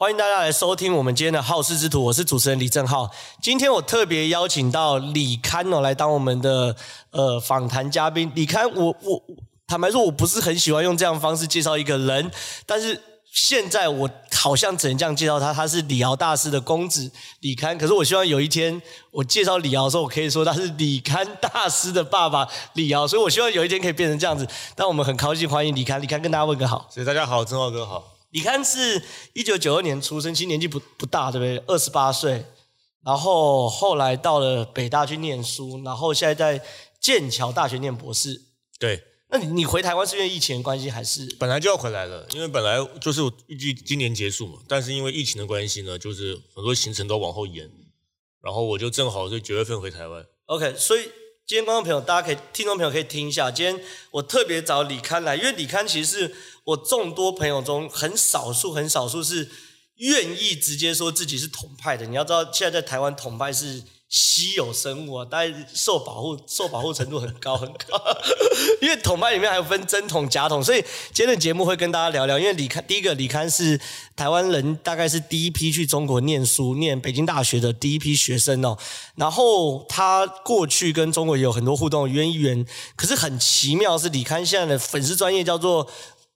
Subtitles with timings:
[0.00, 3.10] 欢迎大家来收听我们今天的好事之徒，我是主持人李正浩。
[3.42, 6.74] 今天我特别邀请到李堪哦来当我们的
[7.10, 8.32] 呃访谈嘉宾。
[8.34, 9.22] 李堪，我我
[9.68, 12.30] 坦白说，我不是很喜欢用这样方式介绍一个人，
[12.64, 12.98] 但是
[13.30, 17.76] 现在我好像只能这样介绍他，他是李敖大师的公子李堪。
[17.76, 18.80] 可是我希望有一天
[19.10, 23.06] 我介绍李敖的时候，我可以说他是李堪大师的爸爸李敖。
[23.06, 24.48] 所以我希望有一天可以变成这样子。
[24.74, 26.88] 但我们很高兴欢迎李堪，李堪跟大家问个好。
[26.88, 28.02] 所以大家好，正浩哥好。
[28.30, 29.02] 李刊是
[29.32, 31.58] 一九九二年出生，其实年纪不不大，对不对？
[31.66, 32.44] 二十八岁，
[33.04, 36.64] 然后后来到了北大去念书，然后现在在
[37.00, 38.40] 剑桥大学念博士。
[38.78, 42.24] 对，那你你回台湾是因为疫情的关系，还是本来就要回来了？
[42.32, 47.68] 因为本来就是预计今年结束嘛，但是因为疫情的关系呢，就是很多行程都往后延，
[48.44, 50.24] 然后我就正好是九月份回台湾。
[50.46, 51.02] OK，所以
[51.46, 53.80] 今天观众朋友，大家可以听众朋友可以听一下，今天
[54.12, 56.34] 我特别找李刊来，因为李刊其实是。
[56.64, 59.50] 我众多朋友中，很少数、很少数是
[59.96, 62.06] 愿意直接说自己是统派的。
[62.06, 68.02] 你要知道，现在在台湾统派是稀有生物啊，大概受保护、受保护程度很高很高。
[68.82, 72.38] 因为统派里面还有分真统、假统，所以今天的节目会跟大家聊聊。
[72.38, 73.80] 因为李堪，第一个李堪是
[74.16, 78.76] 台湾人，大概是第一批去中国念书、念北京大学的第一批学生哦。
[79.16, 82.66] 然后他过去跟中国也有很多互动渊源。
[82.96, 85.86] 可是很奇妙是，李堪现在的粉丝专业叫做。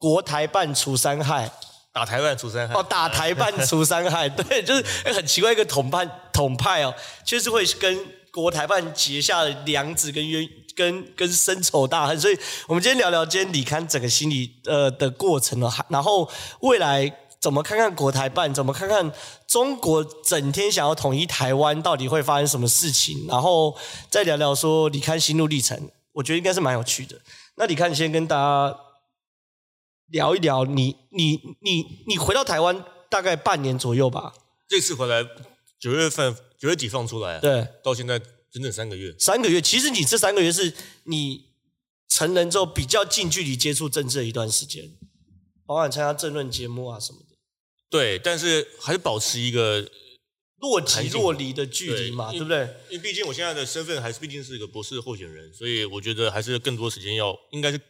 [0.04, 1.50] 国台办除三害，
[1.90, 7.98] 打台办除三害哦，打台办除三害， 对，就是很奇怪一个统派统派哦，就是会跟
[8.30, 10.46] 国台办结下了梁子跟冤
[10.76, 12.38] 跟跟深仇大恨，所以
[12.68, 16.30] 我们今天聊聊今天李堪整个心理呃的过程哦，然后
[16.60, 19.10] 未来怎么看看国台办，怎么看看
[19.46, 23.74] 中国整天想要统一台湾，到底会发生什么事情，然后
[24.10, 27.16] 再聊聊说李堪心路历程，我觉得应该是蛮有趣的。
[27.54, 28.76] 那李堪你先跟大家。
[30.14, 34.32] 聊一聊你你你你回到台湾大概半年左右吧？
[34.68, 35.28] 这次回来
[35.80, 38.16] 九月份九月底放出来，对，到现在
[38.48, 39.12] 整整三个月。
[39.18, 40.72] 三个月，其实你这三个月是
[41.04, 41.46] 你
[42.08, 44.88] 成人之后比较近距离接触政治的一段时间，
[45.66, 47.36] 包含参加政论节目啊什么的。
[47.90, 49.84] 对，但是还是保持一个
[50.60, 52.60] 若即若离的距离嘛，对，对不对？
[52.90, 57.80] 因为毕竟我现在的身份还是毕竟是一个博士候选人，所以我觉得还是更多时间要应该是。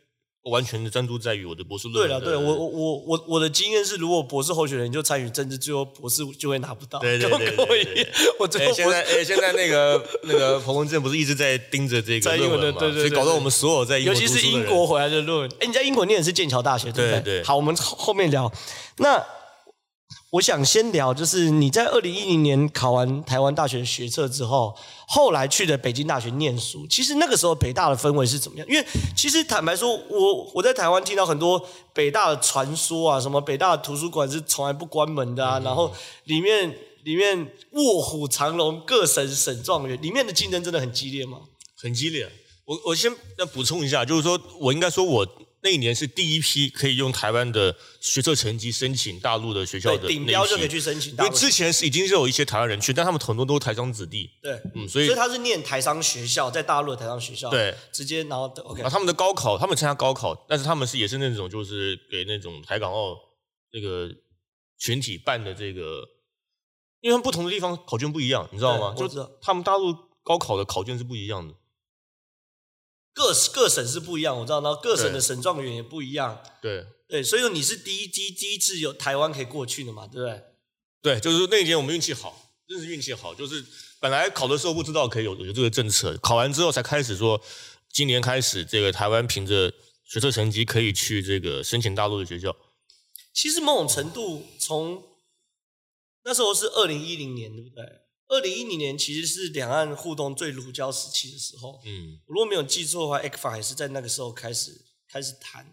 [0.45, 2.09] 完全的专注在于我的博士论文。
[2.09, 6.99] 对了，对我我我我我的经验是，如果博士候选人就参与政治，最后博士就会拿不到。
[6.99, 12.81] 对对 对，对，对 我最后、欸、现在哎、欸，现在那个那个彭文正不是一直在盯着这个论文吗？
[12.81, 15.51] 对对，对，对，对，所以搞得我们所有在英国，尤其是英国回来的论文。
[15.61, 17.21] 哎，你在英国念的是剑桥大学，对不对？
[17.21, 17.45] 对对。
[17.45, 18.53] 好，我们后面聊。
[18.99, 19.25] 那。
[20.35, 24.75] 我想先聊，就是你在二零一零年考完台湾大学学测之后，
[25.07, 26.85] 后来去的北京大学念书。
[26.89, 28.67] 其实那个时候北大的氛围是怎么样？
[28.69, 28.85] 因为
[29.17, 35.93] 其实坦白说，我我在台湾听到很多北大的传说啊，什么北大的图书馆是从来不关门的啊，然后
[36.25, 41.39] 里面里面卧虎藏龙，各省省状元，里面的竞争真的很激烈吗？
[41.77, 42.29] 很激烈。
[42.65, 45.25] 我我先要补充一下，就是说我应该说我。
[45.65, 51.13] 那一年是第一批可以用台湾的学测成绩申请大陆的学校的顶标就可以去申请。
[51.13, 54.31] 因为之前是已经是有一些台湾人去，但他们很多都是台商子弟。
[54.43, 57.49] 对，嗯，所以所以他是念台商学校，在大陆的台商学校。
[57.49, 58.83] 对，直接然后 OK。
[58.83, 63.17] 啊他们的高考，他们参加高考，但是他们是也是那种就是给那种台港澳
[63.73, 64.15] 那个
[64.79, 66.07] 群体办的这个，
[67.01, 68.95] 因为他们不同的地方考卷不一样，你知道吗？
[68.95, 69.09] 就
[69.41, 71.55] 他们大陆高考的考卷是不一样的。
[73.15, 76.43] 各各省是不一样，我知道，然后各省的省状元也不一样。
[76.61, 80.43] 对对，所以说你是第一第第一次有台湾可以过去的嘛，对不对？
[81.01, 83.65] 对，就是那一年我们运气好，真是运气好，就是
[84.01, 87.41] 本来考的时候不知道可以有有这个政策，考完之后才开始说，
[87.93, 89.73] 今年开始这个台湾凭着
[90.05, 92.57] 学测成绩可以去这个申请大陆的学校。
[93.33, 95.03] 其实某种程度从
[96.25, 97.85] 那时候是二零一零年，对不对？
[98.29, 101.81] 二零一零年其实是两岸互动最如胶时期的时候。
[101.85, 105.65] 嗯，我如果没有记错的话，ECFA 也是在那个时候开始开始谈。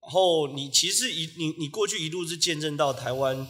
[0.00, 3.46] 然后你其实一你你过去一路是见证到台湾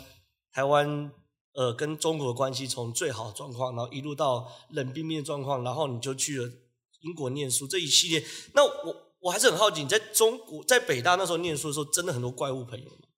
[0.50, 1.12] 台湾
[1.52, 6.50] 呃跟中国的关系从最好的状况，然后一路到冷冰冰的状况，然后你就去了
[7.00, 8.26] 英国念书这一系列。
[8.54, 13.08] 那我我还是很好奇，你在中国在北大那时候念书的时候，真的很多怪物朋友吗？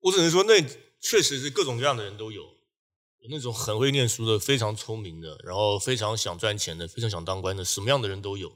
[0.00, 0.60] 我只能说，那
[1.00, 2.59] 确实是各种各样的人都有。
[3.20, 8.50] 有那种很会念书的，非常聪明的，然后非常想赚钱的，非常想当官的，什么样的人都有。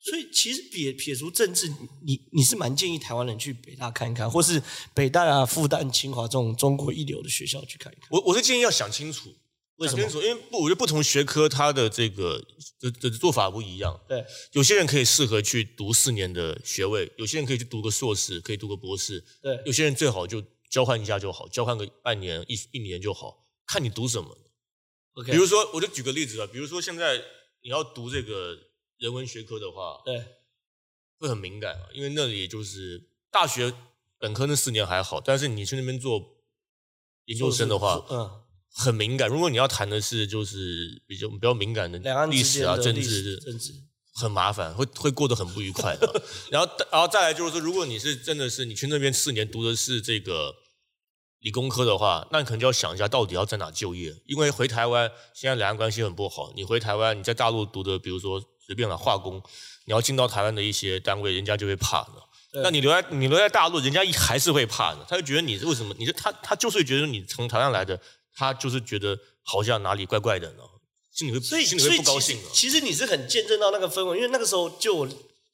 [0.00, 1.68] 所以其实撇撇除政治，
[2.02, 4.62] 你你是蛮建议台湾人去北大看一看，或是
[4.94, 8.06] 北大啊、复旦、清华这种中国一流的学校去看一看。
[8.10, 9.34] 我我是建议要想清楚，
[9.76, 10.02] 为什么？
[10.22, 12.40] 因为不，我觉得不同学科它的这个
[12.78, 13.98] 的的做法不一样。
[14.06, 19.24] 对，有些人可以适合去读四年的学位，有些人可以去读个硕士，可以读个博士。
[19.42, 24.36] 对，有些人最好就交换一下就好，交换个半年一一年就好，看你读什么。
[25.14, 27.22] OK，比如说，我就举个例子啊，比如说现在
[27.62, 28.56] 你要读这个
[28.98, 30.24] 人文学科的话，对，
[31.18, 33.74] 会很敏感啊，因为那里就是大学
[34.18, 36.36] 本科那四年还好，但是你去那边做
[37.24, 39.28] 研究生的话，嗯，很敏感。
[39.28, 43.72] 如果你要谈的是就是比较比较敏感的历史啊、政治、政治，
[44.20, 46.22] 很麻烦，会会过得很不愉快的。
[46.50, 50.54] 然后，然后再来就是说，如果你是真的是你去那边四年读的是这个。
[51.40, 54.12] 理工科的话，那你可能就要想一下，到底要在哪就业？
[54.26, 59.40] 因为回台湾现在两岸关系很不好，你回台湾，你在大陆读的，比如说随便了化工，
[59.84, 62.60] 你要进到台湾的一些单位，人家就会怕的。
[62.64, 65.94] 那你留在你留在大陆，人家还是会怕的，他就觉得你是为什么？
[65.96, 68.00] 你是他他就是觉得你从台湾来的，
[68.34, 70.64] 他就是觉得好像哪里怪怪的呢，
[71.18, 72.38] 心里会所以心里会不高兴。
[72.52, 75.08] 其实你是很见证到那个氛围，因为那个时候就我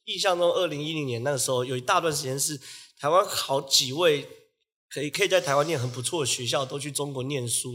[0.04, 2.60] 印象中，二零一零年那个时候有一大段时间是
[2.98, 4.28] 台湾好几位。
[4.90, 7.72] 可以可以在台湾念很不错的学校，都去中国念书，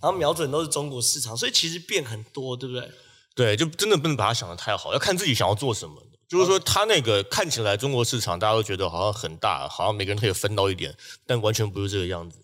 [0.00, 2.88] 然后瞄准都是中国市场，所以其实变很多，对不对？
[3.34, 6.00] 对，就真的不能把它想得太好，要看自己想要做什么。
[6.28, 10.96] 就是说，他那个看起来中国市场，大家都觉得好像很大，好像每个人可以分到一点，
[11.26, 12.38] 但完全不是这个样子。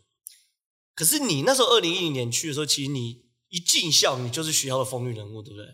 [0.96, 5.66] 可是你那时候二零一零年去的时候，其实你一进校，你就是学校的风云人物，对不对？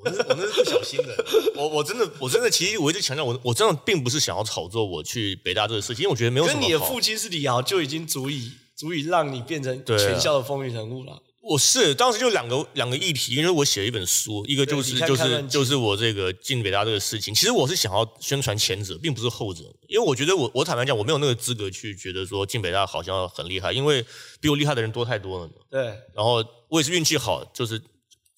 [0.00, 1.24] 我那我那是不小心的，
[1.56, 6.60] 我我真的我真的其实我一直强调，我我真的并不是想要炒作我去北大这个事情，因为我觉得没有什么。
[6.60, 11.20] 跟你的父亲是李敖，就已经足以足以让你变成全校的风云人物了。
[11.40, 24.04] 我是当时就两个两个议题，因为我写了一本书，一个就是就是就是我这个进北大这个事情，其实我是想要宣传前者，并不是后者，因为我觉得我我坦白讲，我没有那个资格去觉得说进北大好像很厉害，因为
[24.40, 25.50] 比我厉害的人多太多了。
[25.70, 27.80] 对，然后我也是运气好，就是。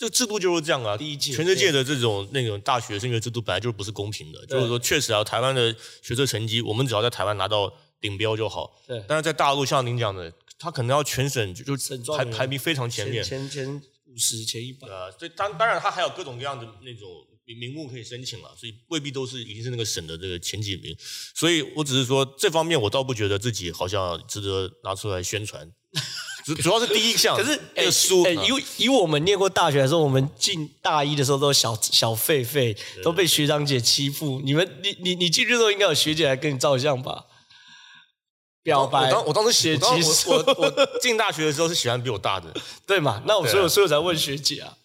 [0.01, 0.97] 这个制度就是这样啊！
[0.97, 4.47] 第一届，全世界的这种那种大学升学制度本来就是不是公平的。
[4.47, 7.71] 就是说，确实啊，台湾的学测成绩，我们只要在台湾拿到
[8.01, 8.81] 顶标就好。
[8.87, 9.05] 对。
[9.07, 13.67] 但是在大陆，像您讲的，他可能要全省就就排排名非常前面，前前
[14.05, 14.87] 五十、前一百。
[14.87, 17.09] 啊，所以当当然，他还有各种各样的那种
[17.47, 20.95] 名名目可以申请了，所以未必都是已经是那个省的这个前几名。
[21.35, 25.67] 所以我只是说，这方面我倒不觉得自己好像值得拿出来宣传。
[26.45, 34.41] 主主要是第一项， 可是那个书，哎，以以我们念过大学的时候，我们进大一的时候都小小狒狒，都被学长姐欺负。
[34.43, 37.25] 你们，你你你进去的时候，应该有学姐来跟你照相吧？
[38.63, 39.07] 表白。
[39.07, 42.53] 我当我当时写，其实我我进大学的时候是喜欢比我大的，
[42.87, 43.23] 对嘛？
[43.27, 44.77] 那我所以所以我才问学姐啊。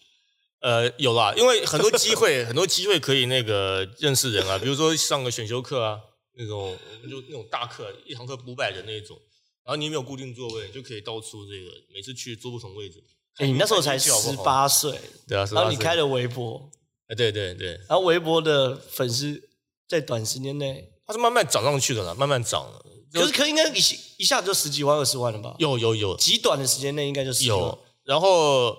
[0.60, 6.00] 呃，有啦，因为很多机会，很多机会可以那个认识人啊，比如说上个选修课啊，
[6.36, 9.16] 那种我们就那种大课，一堂课五百人那种。
[9.64, 13.02] 然后你没有固定座位，就可以到处这个，每次去坐不同位置。
[13.36, 14.10] 哎，你那时候才十
[14.44, 14.98] 八岁，
[15.28, 16.70] 对啊，然后你开了微博，
[17.08, 19.48] 哎，对对对，然后微博的粉丝
[19.86, 22.66] 在短时间内，它是慢慢涨上去的啦，慢慢涨。
[23.12, 23.78] 可是可应该一
[24.18, 25.54] 一下就十几万、二十万了吧？
[25.58, 27.58] 有有有，极短的时间内应该就十几万。
[27.60, 28.76] 有，然后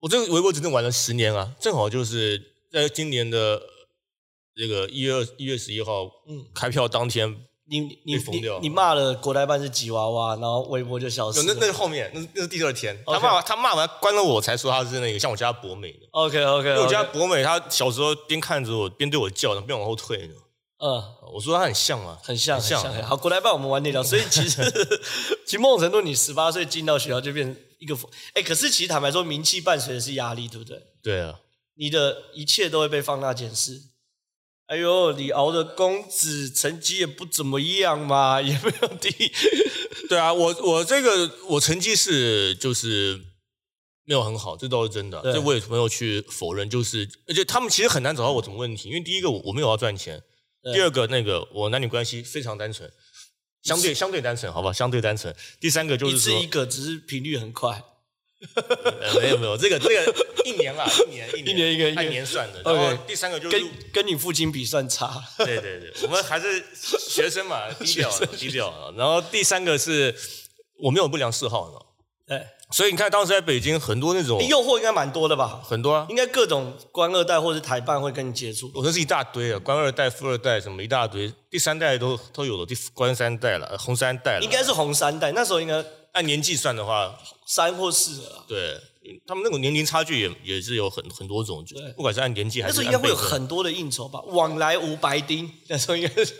[0.00, 2.40] 我这个微博整整玩了十年啊，正好就是
[2.72, 3.60] 在今年的
[4.54, 7.44] 这个一月一月十一号，嗯，开票当天。
[7.64, 8.18] 你你你
[8.60, 11.44] 你骂了国台办是吉娃娃，然后微博就消失了。
[11.46, 12.94] 那那是后面，那那是第二天。
[13.04, 13.14] Okay.
[13.14, 16.00] 他骂完他骂完关了我才说他是那个像我家博美的。
[16.10, 16.82] OK OK, okay.
[16.82, 20.28] 我家博美他小时候边看着我边对我叫，然后边往后退。
[20.84, 21.00] 嗯，
[21.32, 23.02] 我说他很像啊，很像很像。
[23.04, 24.02] 好，国台办我们晚点聊。
[24.04, 24.60] 所以其实
[25.46, 27.96] 其实某种程度，你十八岁进到学校就变成一个
[28.34, 30.82] 哎，可是其实坦白说，名气伴随的是压力，对不对？
[31.00, 31.38] 对啊，
[31.76, 33.80] 你的一切都会被放大检视。
[34.66, 39.30] 哎呦，李敖的公子成绩也不怎么样嘛， 也没有第一。
[40.08, 43.20] 对啊，我我这个我成绩是就是
[44.04, 46.68] 没有很好，这倒是真的，这我也没有去否认。
[46.68, 50.22] 就是而且他们其实很难找到我什么问题，因为第一个我我没有要赚钱，
[50.74, 52.90] 第二个那个我男女关系非常单纯，
[53.62, 55.34] 相对相对单纯，好吧，相对单纯。
[55.60, 57.82] 第三个就是说一个只是频率很快。
[58.56, 62.60] 呃，没有没有，这个这个一年啦， 一年一年一年一个按年算的。
[62.62, 65.22] 然后第三个就是跟跟你父亲比算差。
[65.38, 68.92] 对对对，我们还是学生嘛，低调 低调。
[68.96, 70.12] 然后第三个是
[70.80, 71.78] 我没有不良嗜好呢。
[72.26, 75.60] 对，所以你看当时在北京很多那种诱惑应该蛮多的吧？
[75.62, 78.70] 很多啊，应该各种官二代或者台办会跟你接触。
[78.74, 84.40] 我那是一大堆啊，官二代、富二代什么一大堆，第三代都都有了，第官三代了，红三代了。
[84.42, 85.84] 应该是红三代，那时候应该。
[86.12, 88.44] 按年纪算的话，三或四了。
[88.46, 88.78] 对，
[89.26, 92.74] 他们那种年龄差距也也是有很很多种，对，不管是按年纪还是。
[92.74, 96.36] 那时候应该会有很多的应酬吧，往来无白丁，那时候应该是。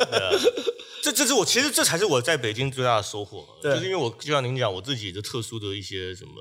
[1.02, 6.32] 这这是我其实这才是我在北京最大的收获，就是因为我就像您讲，我自己的特殊的一些什么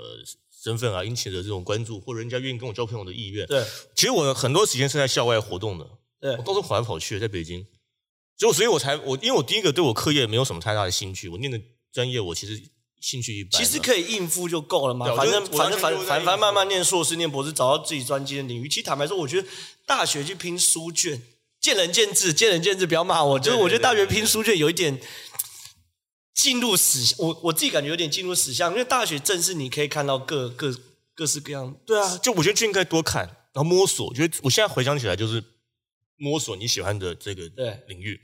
[0.63, 3.47] 身份啊，引起的这种关注，或者人家愿意跟我交朋友的意愿。
[3.47, 7.65] 对，其实我很多时间是在校外活动的，对，我都是跑来跑去，在北京，
[8.37, 11.59] 就所以我才我因为我第一个对我课业没有什么太大的兴趣，我念的。
[11.93, 12.57] 专业我其实
[13.01, 13.51] 兴趣一般。
[13.51, 18.69] 其实可以应付就够了嘛，反正反正反反反慢慢念硕士、念博士，找到自己专精的领域。
[18.69, 19.47] 其实坦白说，我觉得
[19.85, 21.21] 大学去拼书卷，
[21.59, 23.39] 见仁见智，见仁见智，不要骂我。
[23.39, 25.01] 就是我觉得大学拼书卷有一点
[26.33, 30.73] 进入死，我我自己感觉有点进入死巷，因为大学正是你可以看到各各
[31.15, 31.75] 各式各样。
[31.85, 34.07] 对啊，就我觉得就应该多看，然后摸索。
[34.07, 35.43] 我觉得我现在回想起来，就是
[36.17, 37.43] 摸索你喜欢的这个
[37.87, 38.21] 领域，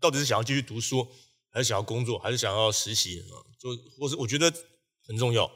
[0.00, 1.06] 到底是想要继续读书，
[1.50, 3.42] 还是想要工作，还是想要实习啊？
[3.64, 4.52] 就或是我觉得
[5.06, 5.50] 很重要。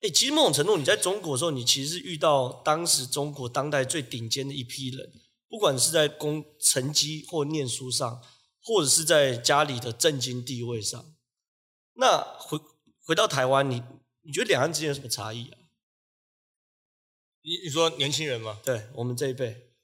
[0.00, 5.12] 哎，其实某种程度，你在中国的时候，你其实是遇到当时中国当代最顶尖的一批人。
[5.48, 8.22] 不管是在工成绩或念书上，
[8.62, 11.14] 或者是在家里的政经地位上，
[11.92, 12.58] 那回
[13.04, 13.82] 回到台湾，你
[14.22, 15.58] 你觉得两岸之间有什么差异啊？
[17.42, 18.60] 你你说年轻人吗？
[18.64, 19.74] 对，我们这一辈，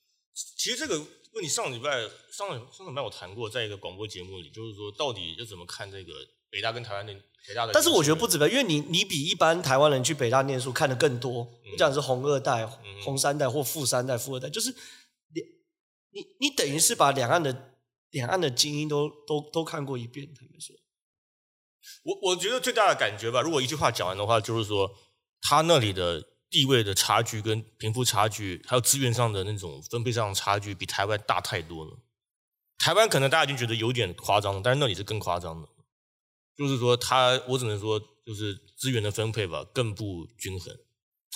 [0.56, 0.98] 其实这个
[1.32, 6.14] 问题上礼拜上上礼拜我谈过，在一个广播节目里，就是说到底要怎么看这个
[6.48, 7.14] 北大跟台湾的
[7.46, 7.72] 北大的？
[7.72, 14.74] 但是我觉得不止北，因为你你比一般台湾人去北大念书看的更多，你讲是红二代、嗯、红三代或富三代、富二代，就是。
[16.10, 17.74] 你你等于是把两岸的
[18.10, 20.74] 两岸的精英都都都看过一遍，他们说。
[22.02, 24.90] 我我觉得最大的感觉吧，如果一句话讲完的话，就是说
[25.42, 31.98] 他那里的地位的差距跟贫富差距，还有资源上的那种分配上的差距，比台湾大太多了。
[32.78, 35.68] 台湾可能大家已经觉得有点夸张了，但是那里是更夸张的。
[36.58, 40.76] 就是说他，我只能说，就是资源的分配吧，更不均衡。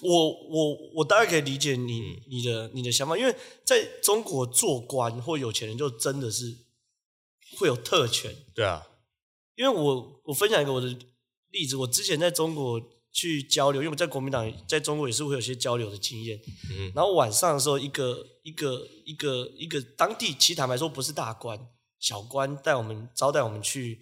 [0.02, 3.32] 我我我大概可以理解你、嗯、你的你的想法，因为
[3.64, 6.58] 在中国做官或有钱人就真的是
[7.56, 8.34] 会有特权。
[8.52, 8.84] 对啊，
[9.54, 10.88] 因为我我分享一个我的
[11.50, 16.40] 例子，我之前在中国去交流，因为我在国民党在中国也是会有些交流的经验。
[16.72, 21.68] 嗯，然后晚上的时候，一个一个一个一个当地，其实坦白说不是大官，
[22.00, 24.00] 小官带我们招待我们去。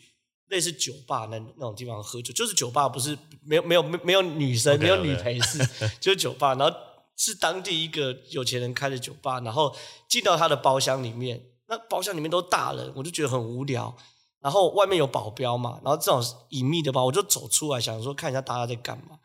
[0.50, 5.59] 类似酒吧那那种地方喝酒，就是酒吧，不是没有没有没有女生没有女陪侍
[5.99, 6.54] 就是酒吧。
[6.57, 6.76] 然后
[7.16, 9.75] 是当地一个有钱人开的酒吧，然后
[10.09, 13.97] 进到他的包厢里面，那包厢里面都大人，我就觉得很无聊。
[14.40, 19.19] 然后外面有保镖嘛，然后这种隐秘的吧，我就走出来想说看一下大家在干嘛。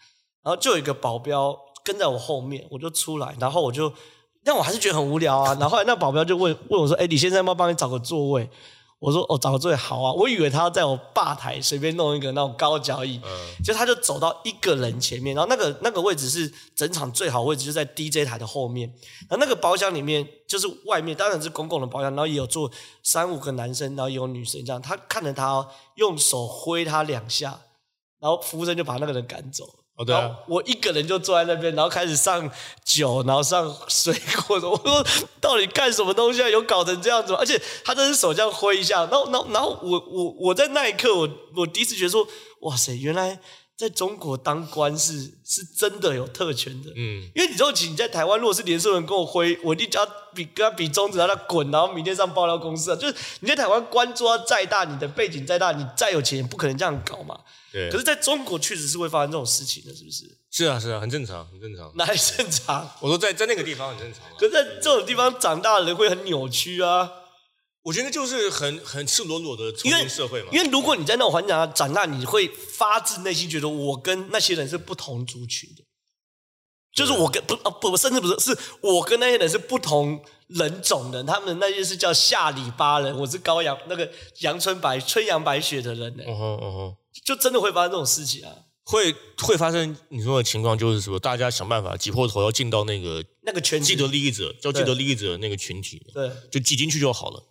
[0.44, 3.92] 然后就有一个保镖跟在我后面，我就出来，然后我就，
[4.44, 5.54] 但我还是觉得很无聊啊。
[5.54, 8.48] 然后后来那保镖就问问我说：“哎，李先生，要不要帮你找个座位？”
[9.06, 10.12] 我说哦，找个最好啊！
[10.14, 13.30] 我以为他要在我吧台随便弄一个那种高脚椅，嗯，
[13.64, 18.92] 就他就走到一个人前面，然后那个那个位置是整场最好位置，就在 DJ 台的后面。
[19.30, 22.72] 然后那个包厢里面就是外面当然是公共的包厢，然后也有坐
[23.04, 24.82] 三五个男生，然后也有女生这样。
[24.82, 27.60] 他看着他用手挥他两下，
[28.20, 29.66] 然后服务生就把那个人赶走。
[29.98, 32.52] 哦，对啊，我一个人就坐在那边，然后开始上
[32.84, 34.14] 酒，然后上水
[34.46, 34.58] 果。
[34.70, 35.06] 我说
[35.40, 36.50] 到底干什么东西啊？
[36.50, 37.38] 有搞成这样子吗？
[37.40, 42.28] 而且他这只手这样挥一下，然后，然后，然后我我我在那一刻，我我第一次觉得说，
[42.60, 43.40] 哇塞，原来
[43.78, 46.92] 在中国当官是是真的有特权的。
[46.96, 52.96] 嗯，因为你知道，你在台湾，如果是连胜文跟我挥，我一定叫他比跟他比中指，让他滚，然后明天上爆料公司啊。
[52.96, 57.38] 就是你在台湾官做再大，你的背景再大，你再有钱，也不可能这样搞嘛。
[57.74, 60.24] 对，可是在中国确实是会发生这种事情的，是不是？
[60.52, 61.92] 是啊，是啊，很正常，很正常。
[61.96, 62.90] 哪里正常？
[63.02, 64.22] 我说在在那个地方很正常。
[64.40, 67.12] 可是在这种地方长大的人会很扭曲啊。
[67.86, 70.50] 我觉得就是很很赤裸裸的重新社会嘛。
[70.52, 75.84] 因为如果你在那种环境下长大，你会发自内心觉得我跟那些人是不同族群的。
[76.96, 81.24] 就是我跟不啊不，甚至不是，是我跟那些人是不同人种的。
[81.24, 86.24] 他们那些是叫下里巴人，我是高阳那个阳春白春阳白雪的人呢。
[86.26, 86.96] 嗯哼嗯哼。
[87.24, 88.52] 就真的会发生这种事情啊？
[88.84, 97.44] 会会发生你说的情况，就是什么大家想办法挤破头要进到那个那个圈，既得利益者叫既得利益者那个群体，对，就挤进去就好了。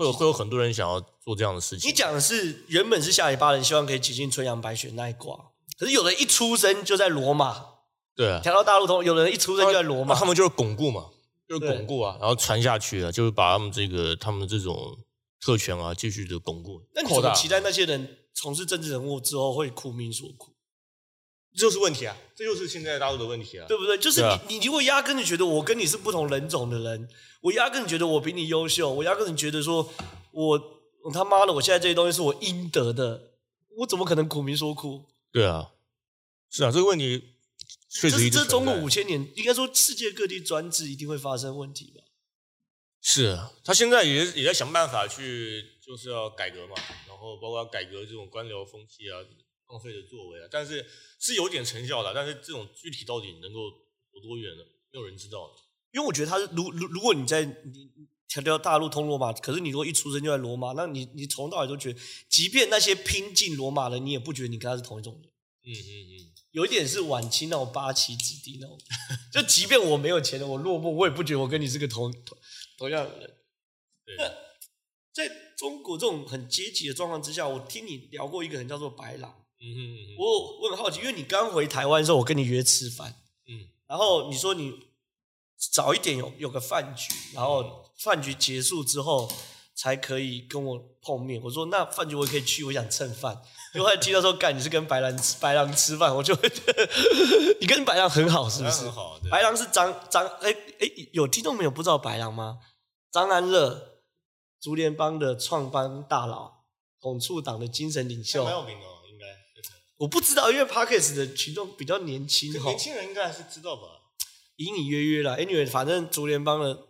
[0.00, 1.90] 会有会有很多人想要做这样的事情。
[1.90, 5.36] 你讲的是原本是下里巴人，希望可以挤进春阳白雪那一挂，
[5.78, 7.64] 可是有人一出生就在罗马，
[8.16, 11.10] 对啊，调到大陆通，有人一出生就在罗马，他们就是巩固嘛，
[11.46, 14.96] 就是巩固啊，然后传下去啊，就是把他们这个他们这种
[15.44, 16.80] 特权啊继续的巩固。
[16.94, 18.16] 那你怎么期待那些人？
[18.32, 20.52] 从事政治人物之后会苦民所苦，
[21.54, 22.16] 这就是问题啊！
[22.34, 23.98] 这就是现在大陆的问题啊，对不对？
[23.98, 27.08] 就是你，啊、你如果压根你觉得我跟你是不同人种的人，
[27.40, 29.92] 我压根觉得我比你优秀，我压根觉得说
[30.32, 33.32] 我，我他妈的，我现在这些东西是我应得的，
[33.78, 35.04] 我怎么可能苦民说苦？
[35.32, 35.72] 对啊，
[36.50, 37.34] 是啊，这个问题
[37.88, 42.04] 确实，这中国五千年，应该说世界各地专制一定会发生问题吧？
[43.02, 46.74] 是啊，他现在也也在想办法去，就是要改革嘛。
[47.08, 49.18] 然后包括改革这种官僚风气啊，
[49.70, 50.84] 浪费的作为啊，但是
[51.18, 53.60] 是有点成效的，但是这种具体到底能够
[54.14, 54.62] 有多远呢？
[54.92, 55.50] 没有人知道。
[55.92, 57.90] 因为我觉得他是，如如如果你在你
[58.28, 65.30] 条条大路通罗马，可是你如果一出生就在罗马，那你你从头到尾都觉得，即便那些拼进罗马的，你也不觉得你跟他是同一种人。
[65.62, 68.78] 嗯嗯嗯，有一点是晚清那种八旗子弟那种，
[69.32, 72.38] 就即便我没有钱了，我落寞，我也不觉得我跟你是个同同
[72.78, 73.36] 同样的人。
[74.16, 74.24] 那
[75.12, 79.39] 在中国这种很阶级的状况之下，我听你聊过一个人叫做白狼。
[79.62, 83.14] 嗯我我很好奇，因为你刚回台湾的时候，我跟你约吃饭。
[83.46, 84.72] 嗯，然后你说你
[85.72, 89.30] 早一点有有个饭局，然后饭局结束之后
[89.74, 91.40] 才可以跟我碰面。
[91.42, 93.42] 我说那饭局我也可以去，我想蹭饭。
[93.74, 96.88] 因为后来听到说，干你是跟白狼吃 白狼吃饭，我就会觉得
[97.60, 98.84] 你跟白狼很好，是不是？
[98.84, 99.20] 很好。
[99.30, 100.50] 白狼是张张哎
[100.80, 102.58] 哎，有听众没有不知道白狼吗？
[103.12, 104.00] 张安乐，
[104.60, 106.64] 竹联帮的创办大佬，
[107.00, 108.42] 统促党的精神领袖。
[108.44, 108.86] 蛮有名的。
[110.00, 113.82] 我不知道，因为 Parkes 的群众比较年轻，年轻人应该还是知道吧？
[114.56, 116.86] 隐隐约约啦，Anyway，反正竹联帮的，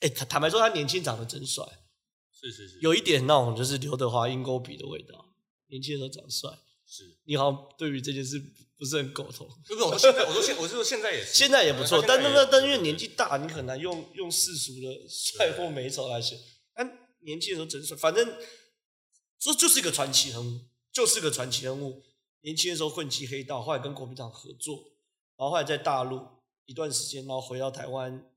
[0.00, 1.64] 哎，坦白说，他年轻长得真帅，
[2.32, 5.24] 是是是，有一点那种就是刘德华鹰钩鼻的味道，
[5.68, 6.50] 年轻的时候长得帅。
[6.84, 8.42] 是，你好像对于这件事
[8.76, 9.46] 不是很苟同。
[9.64, 16.36] 不是，我说现在，我说现，我是说现在也是，现在也不错，但那那但因为年纪大，你很难用用世俗的帅或美丑来写。
[16.74, 18.36] 但年轻的时候真帅，反正
[19.38, 20.60] 这就是一个传奇人物，
[20.92, 22.02] 就是个传奇人物。
[22.40, 24.76] 年轻的时候混迹黑道，后来跟国民党合作，
[25.36, 26.26] 然后后来在大陆
[26.66, 28.30] 一段时间，然后回到台湾，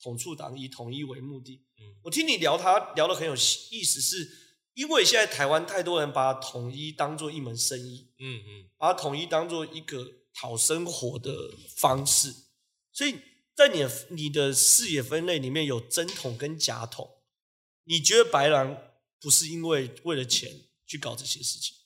[0.00, 1.64] 统促党以统一为目的。
[1.78, 4.28] 嗯，我听你聊他聊得很有意思，是
[4.74, 11.32] 因为现在台湾太多人把统一当做一门生意，嗯嗯，把统一当做一个讨生活的
[11.76, 12.32] 方式，
[12.92, 13.16] 所以
[13.56, 17.22] 在你的你的视野分类里面有真统跟假统，
[17.84, 18.76] 你觉得白狼
[19.20, 21.76] 不是因为为了钱去搞这些事情？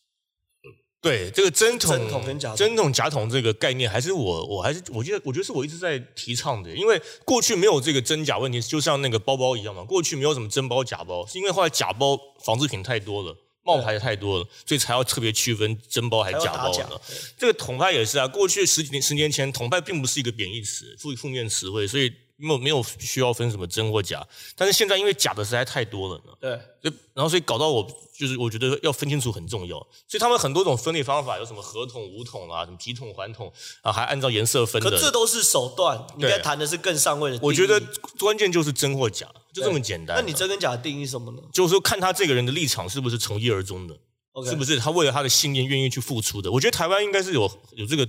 [1.03, 6.71] 对这个真筒、真统跟假统、真统假统这个概念，还是我我还是我觉得，我觉得是我一直在提倡的。
[6.71, 9.83] 因为过去没有这个真假问题，就像那个包包一样嘛。
[9.83, 17.01] 过去没有什么真包假包，是因为后来假包仿制品太多了，冒牌的太多了，所以才要特别区分真包还是假包呢。
[17.37, 22.13] 这个统派也是啊，过去十几年、十年前，统派并不是一个贬义词、负负面词汇，所以。
[22.43, 24.27] 没有没有需要分什么真或假，
[24.57, 26.33] 但是现在因为假的实在太多了呢。
[26.41, 29.79] 对，就然后所以搞到我就是我觉得要分清楚很重要，
[30.09, 33.53] 所以他们很多种分类方法，有什么合统、五统啊，什么几统、环统
[33.83, 34.91] 啊，还按照颜色分的。
[34.91, 37.39] 可这都是手段，你该谈的是更上位的。
[37.41, 37.81] 我觉得
[38.19, 40.17] 关键就是真或假，就这么简单。
[40.17, 41.39] 那你真跟假的定义什么呢？
[41.53, 43.97] 就是说看他这个人的立场是不是从一而终的
[44.33, 44.51] ，Okay.
[44.51, 46.51] 是不是他为了他的信念愿意去付出的。
[46.51, 48.09] 我觉得台湾应该是有有这个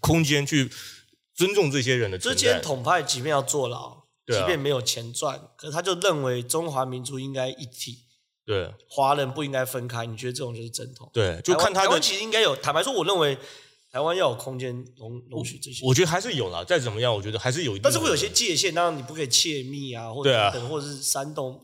[0.00, 0.70] 空间去
[1.34, 2.18] 尊重这些人的。
[2.18, 4.02] 之前统派即便要坐牢。
[4.24, 7.98] 即便没有钱赚，可是他就认为中华民族应该一体，
[8.46, 10.06] 对，华人不应该分开。
[10.06, 11.10] 你觉得这种就是正统？
[11.12, 11.86] 对，就看他的。
[11.86, 13.36] 台湾其实应该有，坦白说，我认为
[13.90, 15.84] 台湾要有空间容容许这些。
[15.84, 17.82] 我觉得还是有啦，再怎么样，我觉得还是有一定。
[17.82, 21.60] 但是会有些界限，当然你不可以窃密啊，或者等等，或者是煽动，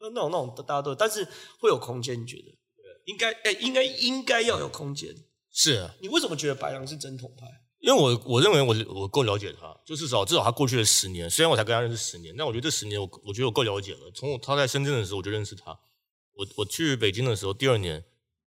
[0.00, 1.22] 那种那种大家都，但是
[1.60, 2.18] 会有空间。
[2.20, 2.44] 你觉得？
[2.44, 5.14] 对，应该哎，应该应该要有空间。
[5.52, 7.46] 是啊，你为什么觉得白狼是真统派？
[7.84, 14.10] 因为我我认为我我够了解他，就至少至少他过去的十年，虽然我才跟他认识十年，但我觉得这十年我我觉得我够了解了。
[14.14, 15.78] 从他在深圳的时候我就认识他，
[16.32, 18.02] 我我去北京的时候，第二年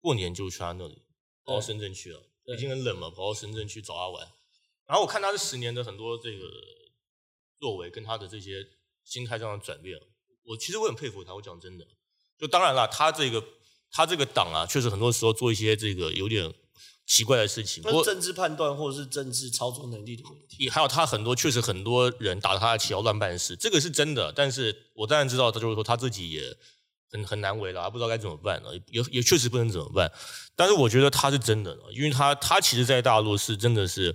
[0.01, 1.05] 过年就去他那里，
[1.45, 2.21] 跑到深圳去了。
[2.45, 4.27] 北京很冷嘛，跑到深圳去找他玩。
[4.89, 6.51] 然后我看他这十年的很多这个
[7.57, 8.67] 作为跟他的这些
[9.05, 9.97] 心态上的转变，
[10.43, 11.33] 我其实我很佩服他。
[11.37, 11.87] 我讲真的，
[12.37, 13.41] 就当然了，他这个
[13.93, 16.53] 他这个党啊，确实很多时候做一些这个有点。
[17.11, 24.33] 奇怪的事情，不过政治判断或者是政治操作能力的问题，还有他很多确实很多人打他的旗号乱办事，这个是真的。
[24.33, 26.57] 但是我当然知道，他就是说他自己也
[27.11, 30.09] 很很难为了，他不知道该怎么办了，也也确实不能怎么办。
[30.55, 34.15] 但是我觉得他是真的，因为他他其实，在大陆是真的是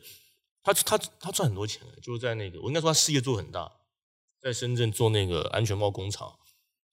[0.64, 3.70] 他他他赚很多钱，就是在那个我应该说他事业做很大，
[4.42, 6.34] 在深圳做那个安全帽工厂。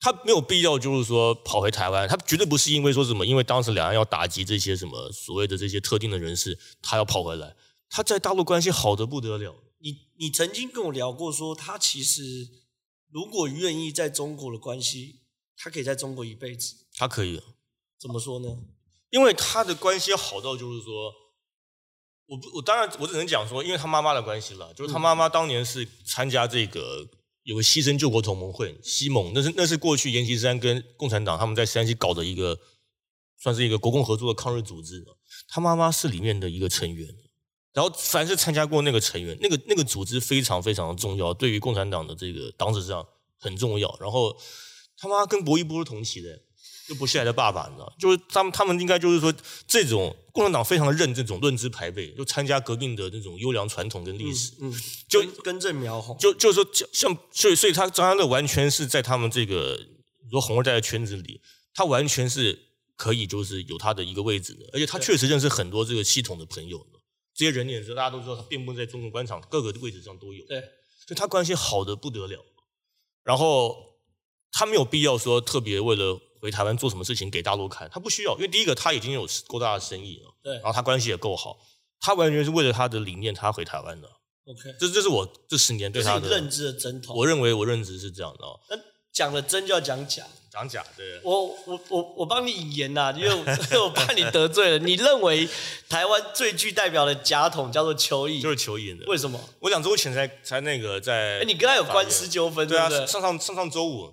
[0.05, 7.55] 他没有必要，就是说跑回台湾，他绝对不是因为说什么，因为当时两岸要打击这些什么所谓的这些特定的人士，他要跑回来。
[7.89, 9.55] 他在大陆关系好的不得了。
[9.79, 12.49] 你你曾经跟我聊过说，他其实
[13.13, 15.21] 如果愿意在中国的关系，
[15.57, 16.75] 他可以在中国一辈子。
[16.97, 17.41] 他可以，
[18.01, 18.59] 怎么说呢？
[19.11, 21.13] 因为他的关系好到就是说，
[22.27, 27.09] 我不我当然我只能讲说，因为他妈妈的关系了，就是他妈妈当年是参加这个。
[27.45, 32.59] 有个牺牲救国同盟会，西盟，那是那是过去阎锡山跟共产党他们在山西搞的一个，
[33.39, 35.05] 算是一个国共合作的抗日组织。
[35.49, 37.09] 他妈妈是里面的一个成员，
[37.73, 43.05] 然后凡是参加过那个成员，那个那个组织非常非常的重要，对于共产党的这个党史上
[43.39, 43.97] 很重要。
[44.01, 44.37] 然后
[44.97, 46.31] 他妈跟薄一波是同期的，
[46.93, 49.33] 就不下来的爸爸，你知道，就是他们他们应该就是说，
[49.67, 54.81] 这种共产党非常认这种论资排辈，就参加革命的那种优良传统跟历史，嗯，嗯。
[55.09, 59.81] 就根正苗红，就就是说，像所以所以他张安乐完全是在他们这个
[60.31, 61.41] 说红二代的圈子里，
[61.73, 62.59] 他完全是
[62.95, 66.99] 可以就是有他的一个位置的，而且他确实认识很多这个系统的朋友的，
[67.35, 70.61] 这些人也是大家都知道，他遍布在中国官场各个位置上都有，对，
[71.07, 72.45] 所以他关系好的不得了，
[73.25, 73.75] 然后
[74.53, 76.21] 他没有必要说特别为了。
[76.43, 77.89] 回台湾做什么事情给大陆看？
[77.93, 81.57] 他不需要，因为第一个他已经有够大的生意了，对，然后他关系也够好，
[82.01, 84.09] 他完全是为了他的理念，他回台湾的。
[84.47, 87.15] OK，这这是我这十年对他的认知的真头。
[87.15, 88.45] 我认为我认知是这样的。
[88.69, 88.77] 那
[89.13, 91.21] 讲了真就要讲假，讲假对。
[91.23, 93.33] 我我我我帮你引言呐， 因为
[93.79, 94.79] 我怕你得罪了。
[94.81, 95.49] 你认为
[95.89, 99.05] 台湾最具代表的假统叫做邱毅，就是邱毅的。
[99.07, 99.39] 为什么？
[99.61, 102.91] 我两周前才才那个在，哎，你跟他有官司纠纷，对啊？
[103.07, 104.13] 上上上上周五。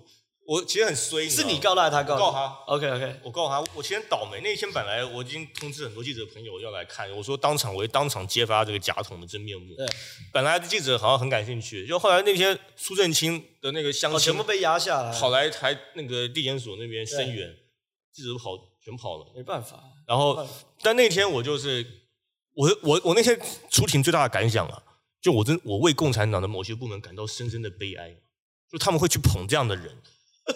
[0.50, 2.46] 我其实很衰，是你告他，他告告他。
[2.66, 3.64] OK OK，我告他。
[3.72, 9.76] 我其实倒霉，那天本来我已经通知很多记者朋友要来看，我说当场我会当场揭发这个假桶的真面目。
[9.76, 9.86] 对，
[10.32, 17.54] 本来记者好像很感兴趣，就后来那天苏正清的那个乡亲全部被压下来，跑来台那个地检署那边声援，
[18.12, 19.80] 记者跑全跑了，没办法。
[20.08, 20.44] 然后，
[20.82, 21.86] 但那天我就是
[22.54, 24.82] 我我我那天出庭最大的感想啊，
[25.22, 28.16] 就我真我为共产党的某些部门感到深深的悲哀，
[28.68, 29.96] 就他们会去捧这样的人。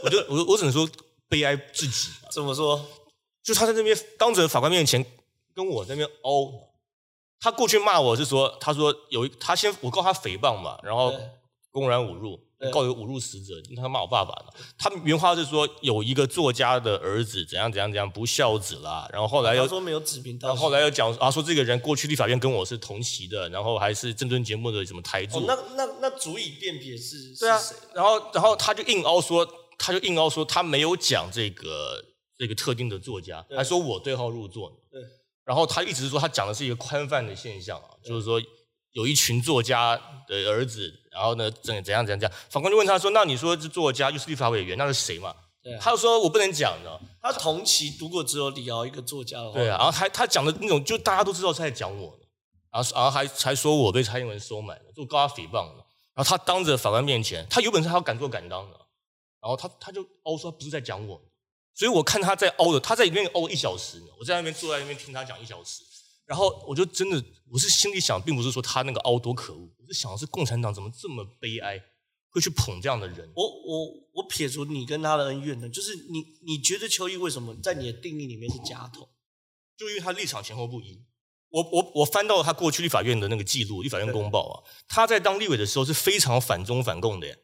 [0.03, 0.89] 我就我我只能说
[1.29, 2.09] 悲哀至极。
[2.33, 2.85] 怎么说？
[3.43, 5.05] 就他在那边当着法官面前
[5.55, 6.51] 跟我在那边凹，
[7.39, 11.13] 他过去骂我是说，他说有他先我告他诽谤嘛，然后
[11.71, 12.41] 公然侮辱，
[12.73, 14.53] 告有侮辱死者，他骂我爸爸呢。
[14.79, 25.41] 他原话是说有一个作家的儿子怎样怎样怎样不孝子啦，然后后来又说没有指名道姓，然后后来又讲啊说这个人过去立法院跟我是同期的，然后还是政论节目的什么台柱。
[25.41, 27.77] 哦，那那那足以辨别是对啊，是谁？
[27.95, 29.47] 然后然后他就硬凹说。
[29.85, 32.03] 他就硬凹说他没有讲这个
[32.39, 34.77] 这个特定的作家，还说我对号入座呢。
[34.91, 35.01] 对，
[35.45, 38.41] 然后他一直说他讲的是一个宽泛的现象啊，就是说
[38.93, 39.95] 有一群作家
[40.27, 42.33] 的儿子，然后呢怎怎样怎样怎样。
[42.49, 47.01] 法官就问他说：“那你说这作家又是立法委员，那是谁嘛？”对，他就说我不能讲的。
[47.21, 49.59] 他同期读过只有李敖一个作家的话。
[49.59, 52.19] 对啊，然后还他讲的那种，就大家都知道他在讲我，
[52.73, 55.87] 然后然后还还说我被蔡英文收买了，就告他诽谤了。
[56.15, 58.81] 然后他当着法官面前，他有本事他要敢做敢当的。
[59.45, 61.21] 然后他他就凹说他不是在讲我，
[61.75, 65.83] 所以我看他在凹的，他在里面凹一小时，我在那边坐在那边听他讲一小时，
[66.25, 71.79] 然后我就真的我是心里想，并不是说他那个凹多可恶，我是想的是共产党怎么这么悲哀，
[72.31, 73.31] 会去捧这样的人。
[73.37, 79.07] 我我我撇除你跟他的恩怨呢，就是你你觉得邱毅为什么在你的定义里面是假统？
[79.77, 81.05] 就因为他立场前后不一。
[81.51, 84.57] 我我我翻到了他过去立法院的那个记录，立法院公报啊，
[84.89, 87.39] 他在当立委的时候是非常反中反共的耶。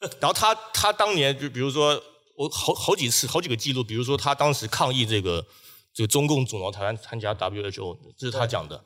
[0.20, 2.00] 然后他他当年就比如说
[2.36, 5.44] 我好好几次好几个记录，比如说他当时抗议这个
[5.92, 8.84] 这个中共阻挠台湾参加 WHO，这是他讲的。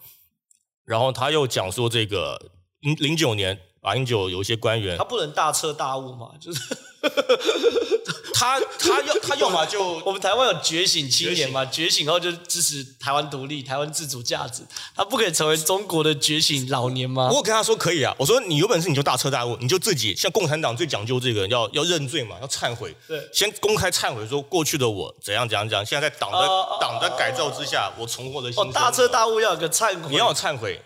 [0.85, 6.61] 然后他又讲说这个零零九年马英九有一些官员，他不能大彻大悟嘛，就是。
[8.35, 12.09] 他他要 他要么就我们台湾有觉醒青年嘛，觉醒。
[12.09, 14.63] 后就支持台湾独立、台湾自主价值，
[14.95, 17.29] 他不可以成为中国的觉醒老年吗？
[17.33, 28.69] 我跟他说可以啊，我说你有本事你就大彻大悟，你就自己像共产党最讲究这个要要认罪嘛，要忏悔，对，先公开忏悔说过去的我怎样怎样怎样，现在在党的、uh, 党的改造之下，我重获了新生。
[28.69, 30.81] 哦，大彻大悟要有个忏悔，你要有忏悔，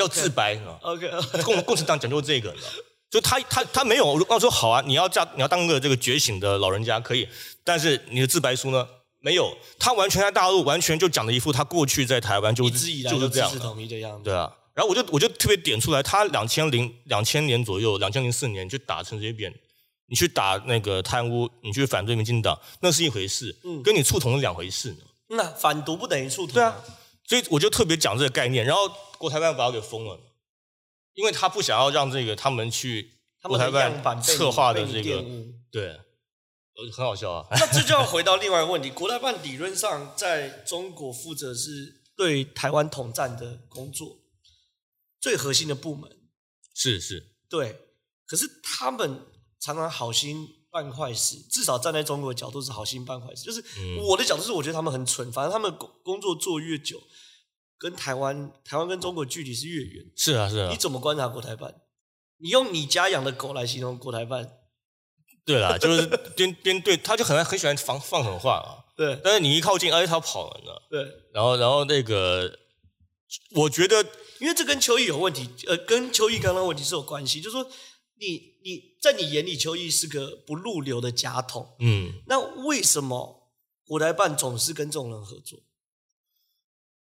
[0.00, 1.42] 要自白，OK，, okay.
[1.42, 2.54] 共共产党讲究这个，
[3.10, 7.28] 就他他他没有，我说好啊，你要嫁，你要当个这个觉醒的老人家可以，
[7.62, 8.86] 但是你的自白书呢？
[9.22, 13.52] 没有，他完全在大陆，完全就讲了一副他过去在台湾就就是这样。
[14.24, 19.52] 对啊，然后我就我就特别点出来，他两千零两千年左右，两千零四年就打陈水扁，
[20.08, 24.98] 你去打那个贪污，你去反对民进党，那是一回事，嗯，跟你触同是两回事呢。
[25.28, 26.54] 那反独不等于触统？
[26.54, 26.74] 对啊，
[27.30, 30.18] 所以我就特别讲这个概念，然后国台办把我给封了。
[31.14, 35.24] 因为他不想要让这个他们去国台办策划的这个，
[35.70, 36.00] 对，
[36.92, 37.46] 很好笑啊。
[37.52, 44.18] 那这就要回到另外一个问题， 国台办理论上在中国负责是对台湾统战的工作，
[45.20, 46.10] 最核心的部门。
[46.74, 47.78] 是是，对。
[48.26, 49.26] 可是他们
[49.60, 53.44] 常常好心办坏事，至少站在中国的角度是好心办坏事。
[53.44, 53.62] 就是
[54.08, 57.00] 我的角度是，我觉得他们很蠢，反正他们工工作做越久。
[57.78, 60.04] 跟台湾，台湾跟中国距离是越远。
[60.14, 60.68] 是啊，是啊。
[60.70, 61.80] 你怎么观察国台办？
[62.36, 64.58] 你用你家养的狗来形容国台办？
[65.46, 66.06] 对啦，就是
[66.36, 68.84] 边边对，他就很很喜欢放放狠话啊。
[68.94, 69.18] 对。
[69.24, 70.72] 但是你一靠近，哎，他跑了呢。
[70.90, 71.02] 对。
[71.32, 72.54] 然后，然后那个，
[73.54, 74.04] 我觉得，
[74.40, 77.40] 因为这跟邱毅有问题，呃，跟邱毅刚刚问题是有关系。
[77.40, 77.66] 就是说，
[78.20, 81.74] 你你在你眼里，邱毅是个不入流的假统。
[81.80, 82.12] 嗯。
[82.26, 83.38] 那为什么？
[83.84, 85.58] 国台办总是跟这种人合作？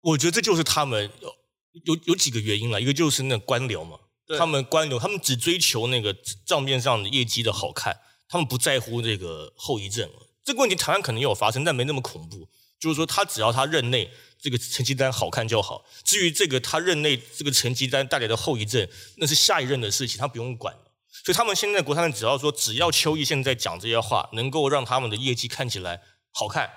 [0.02, 1.36] 我觉得这就是他们有
[1.84, 4.00] 有有几个原因了，一个就是那官僚嘛，
[4.40, 6.16] 他们官僚他们只追求那个
[6.48, 7.96] 账面上的业绩的好看，
[8.28, 10.10] 他们不在乎这个后遗症。
[10.44, 12.50] 这个问题台湾可能也有发生，但没那么恐怖。
[12.80, 14.10] 就是说，他只要他任内
[14.42, 15.86] 这个成绩单好看就好。
[16.04, 20.76] 至于这个他任内这个成绩单带来的后遗症，那是下一任的事情，他不用管。
[21.24, 26.02] 所以他们现在国台办只要说，只要邱毅现在讲这些话，能够让他们的业绩看起来
[26.32, 26.70] 好看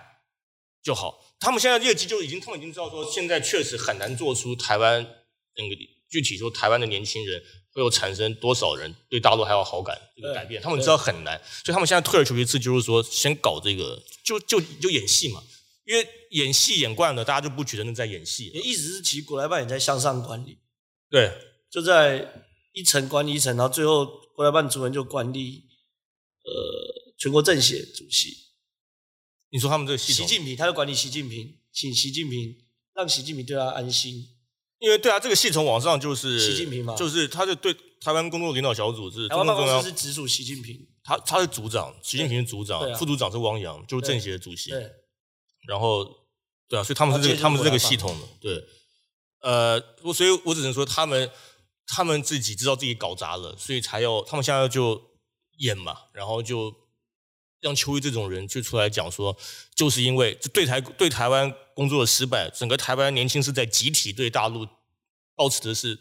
[0.83, 1.21] 就好。
[1.41, 5.03] 他们现在业绩就已经，他们已经知道说，现在确实很难做出台湾
[5.57, 5.77] 那个
[6.09, 15.43] 具体说台湾的年轻人会有产生多少人对大陆还有好感这个改变，他们知道很难，所以他们现在退而求其次，就是说先搞这个，就就就演戏嘛。
[15.85, 18.47] 因为演戏演惯了，大家就不觉得那在演戏。
[18.55, 20.57] 一直是，其实国台办也在向上管理，
[21.11, 21.33] 对，
[21.69, 25.65] 就在一层管理一层，然后最后国台办主任就管理
[26.45, 28.37] 呃全国政协主席。
[29.51, 32.57] 你说他们这个系统，习近平他就管理习近平，请习近平
[32.95, 34.29] 让习近平对他安心。
[34.79, 44.73] 因为对啊，这个系统往上就是习近平嘛，就是他就对台湾工作领导小组是台湾办公室是直属习近平，他他是组长，习近平是组长，啊、副组长是汪洋，就是政协主席。
[45.69, 46.05] 然后，
[46.67, 48.65] 对啊，所以他们是这个，他们是这个系统的，对，
[49.43, 51.31] 呃，我所以，我只能说他们，
[51.87, 55.11] 他们自己知道自己搞砸了，所以才要，他们现在就
[55.59, 56.75] 演嘛，然后就
[57.61, 59.37] 让邱毅这种人就出来讲说，
[59.75, 64.67] 就是因为对台对台湾工作的失败，整个台湾年轻是在集体对大陆
[65.35, 65.99] 抱持的是。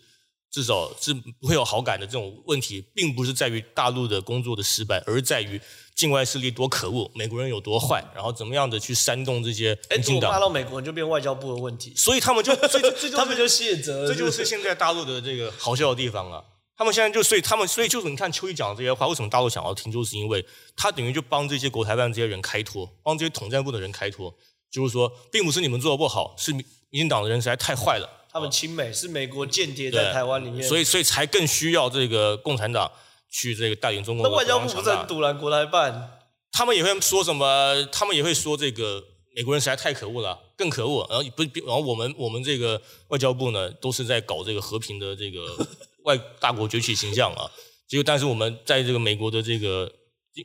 [0.51, 5.59] 至少是不会有好感的这种问题，并不是在于大陆的工作的失败，而在于
[5.95, 10.29] 境外势力多可恶，美国人有多坏，然后怎么样的去煽动这些民进党。
[10.29, 14.07] 哎，骂到美国人就变外交部的问题，所以他们就，所以这 就他们就卸责。
[14.07, 16.43] 这就是现在大陆的这个好笑的地方啊！
[16.75, 20.43] 他们现在就，所以他们，所以就是你看邱毅讲的这些话，为什么大陆想要听，就是因为
[20.75, 24.35] 他等于就帮这些国台办这些人开脱，帮这些统战部的人开脱，
[24.71, 28.09] 就是说，并不是你们做的不好，是民民进党的人实在太坏了。
[28.31, 32.89] 他们亲美是美国间谍在台湾里面，所以所以才更需要这个共产党
[33.29, 34.25] 去这个带领中国。
[34.25, 36.19] 那外交部不是很赌烂国台办？
[36.53, 37.85] 他们也会说什么？
[37.91, 39.03] 他们也会说这个
[39.35, 41.05] 美国人实在太可恶了，更可恶。
[41.09, 45.67] 然后不，然后我们我们这个外交部呢，都是在搞这个和平的这个
[46.05, 47.51] 外大国崛起形象啊。
[47.87, 49.91] 结果，但是我们在这个美国的这个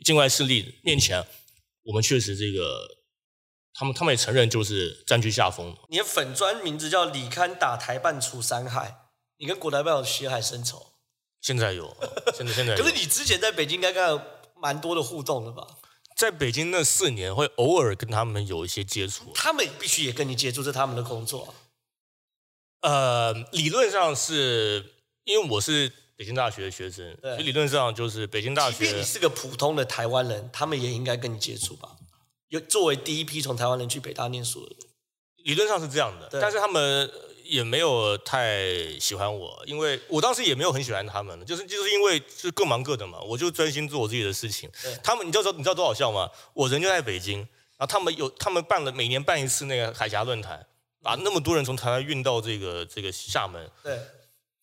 [0.05, 1.25] 境外势力面前，
[1.85, 2.96] 我们确实这个。
[3.79, 5.77] 他们他们也承认，就是占据下风。
[5.89, 10.95] 你的粉专名字叫“李刊打台办除三害”，你跟国台办有血海深仇？
[11.43, 11.95] 现在有，
[12.35, 12.79] 现在现在有。
[12.83, 14.21] 可是你之前在北京应该有
[14.61, 15.67] 蛮多的互动的吧？
[16.17, 19.31] 在北京那四年，会偶尔跟他们有一些接触。
[19.35, 21.55] 他们必须也跟你接触，这是他们的工作。
[22.81, 28.87] 呃，理论上是因为我是北京大学的学生，所以理论上就是北京大学。
[28.87, 31.91] 即便你是个普通的台湾人，他们也应该跟你接触吧？
[32.59, 34.89] 有作为第一批从台湾人去北大念书的人，
[35.45, 37.11] 理论上是这样的，但是他们
[37.45, 44.69] 也没有太喜欢我，因为我当时也没有很喜欢他们，就是就是因为是各忙各的嘛，我就专心做我自己的事情。
[45.05, 46.29] 他们你知道你知道多好笑吗？
[46.55, 50.67] 我人就在北京，然后他们有他们办了每年办一次那个海峡论坛，
[51.03, 53.97] 把那么多人从台湾运到这个这个厦门，对，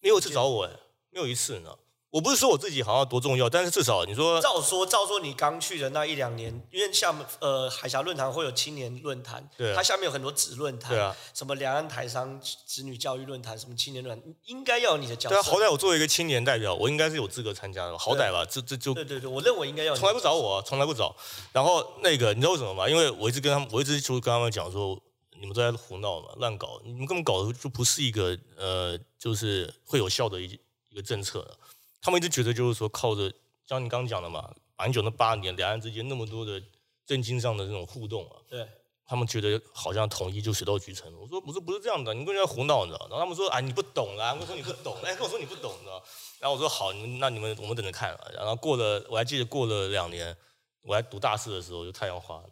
[0.02, 0.70] 没有一次找我，
[1.10, 1.74] 没有一次呢。
[2.14, 15.30] 我不是说我自己好像多重要，但是至少你说，照说照说你刚去的那一两年，因为厦门呃海峡论坛会有青年论坛，对、啊，它下面有很多子论坛，对啊，什么两岸台商子女教育论坛，什么青年论坛，应该要有你的角色。
[15.30, 19.96] 对啊，好歹我作为一个青年代表，我应该是有资格参加的，好歹吧，这这就对对对，我认为应该要。
[19.96, 21.16] 从来不找我，从来不找。
[21.52, 22.88] 然后那个你知道为什么吗？
[22.88, 24.96] 因为我一直跟他们，我一直就跟他们讲说，
[25.40, 31.58] 你们都在胡闹嘛，乱搞，你们根本搞的就不是一个呃，就是会有效的一一个政策。
[32.04, 33.32] 他们一直觉得，就是说，靠着
[33.66, 36.62] 像你刚刚讲的嘛，马英九那八年，两岸之间那么多的
[37.06, 38.68] 政经上的这种互动啊，对，
[39.06, 41.10] 他们觉得好像统一就水到渠成。
[41.18, 43.08] 我说我说，不是这样的，你跟人家胡闹，你知道？
[43.10, 46.04] 然后他们说，啊，你不懂啦，我说你不懂，哎，跟我说你不懂，你知道？
[46.40, 48.28] 然后我说好，那你们我们等着看啊。
[48.34, 50.36] 然后过了，我还记得过了两年，
[50.82, 52.44] 我还读大四的时候，就太阳花，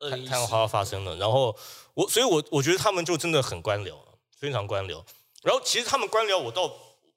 [0.00, 1.14] 太太阳花发生了。
[1.14, 1.56] 然后
[1.94, 3.94] 我，所以我我觉得他们就真的很官僚，
[4.36, 5.00] 非常官僚。
[5.44, 6.68] 然后其实他们官僚，我倒。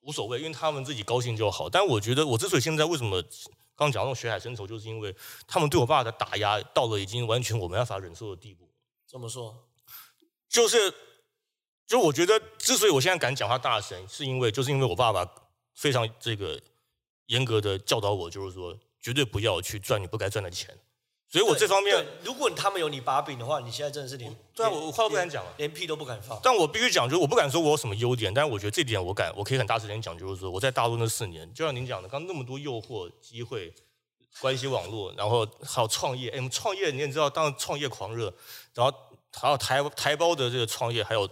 [0.04, 1.70] 无所谓，因为他们自己高兴就好。
[1.70, 3.22] 但我觉得，我之所以现在为什么
[3.76, 5.16] 刚刚讲那种血海深仇，就是因为
[5.48, 8.70] 他们对我爸的打压到了已经完全我没办法忍受的地步。
[9.08, 9.68] 怎么说？
[10.50, 10.94] 就是，
[11.88, 15.28] 就我觉得，之所以我现在敢讲话大声，是因为就是因为我爸爸
[15.74, 16.62] 非常这个
[17.28, 20.78] 严格的教导我，就是说绝对不要去赚你不该赚的钱。
[21.34, 26.40] 所以我这方面，如果他们有你把柄的话，你现在真的是连对啊，我我话都不敢讲了，连屁都不敢放。
[26.44, 33.74] 但我必须讲，就是我不敢说我有什么优点，但是我觉得这点我敢，我可以很大声点讲，就是说我在大陆那四年，就像您讲的，刚那么多诱惑机会，
[34.40, 36.30] 关系网络，然后还有创业。
[36.30, 38.32] 哎，我们创业你也知道，当创业狂热，
[38.76, 38.96] 然后
[39.32, 41.28] 还有台台胞的这个创业，还有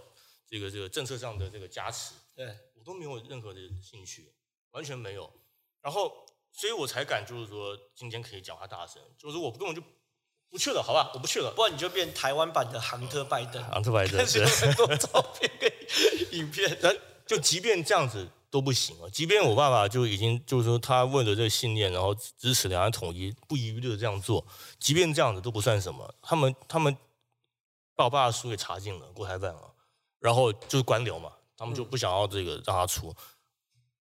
[0.50, 2.44] 这个这个政策上的这个加持，对
[2.76, 4.32] 我都没有任何的兴趣，
[4.72, 5.32] 完全没有。
[5.80, 6.21] 然后，
[6.52, 9.82] 所以我才敢就是说今天可以讲话大声，就是我根本就
[10.50, 15.72] 不去了，好吧，我不去了，不然你就变台湾版的杭特拜登，杭特拜登，是有很多照片跟
[16.38, 18.28] 影片， 但就即便这样子。
[18.52, 19.08] 都不行啊！
[19.10, 24.46] 即便我爸爸就已经就是说，他为了这个信念，然后支持两岸统一，不遗余力的这样做，
[24.78, 26.14] 即便这样子都不算什么。
[26.20, 26.94] 他们他们
[27.96, 29.74] 把我爸的书给查禁了，国台办了，
[30.18, 33.16] 然后就是官僚嘛，他们就不想要这个让他出。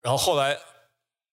[0.01, 0.59] 然后后来